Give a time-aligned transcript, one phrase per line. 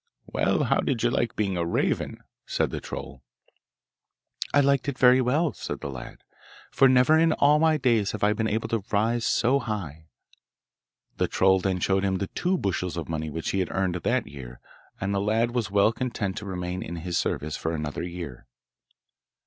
[0.25, 3.21] 'Well, how did you like being a raven?' said the troll.
[4.51, 6.23] 'I liked it very well,' said the lad,
[6.71, 10.07] 'for never in all my days have I been able to rise so high.'
[11.17, 14.25] The troll then showed him the two bushels of money which he had earned that
[14.25, 14.59] year,
[14.99, 18.47] and the lad was well content to remain in his service for another year.